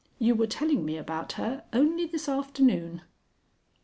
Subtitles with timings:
[0.17, 3.03] "You were telling me about her only this afternoon."